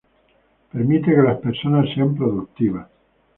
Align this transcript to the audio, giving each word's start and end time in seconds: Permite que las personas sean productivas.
Permite 0.73 1.11
que 1.13 1.21
las 1.21 1.37
personas 1.37 1.93
sean 1.93 2.15
productivas. 2.15 2.87